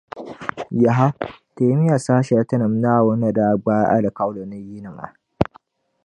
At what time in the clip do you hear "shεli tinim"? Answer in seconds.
2.23-2.73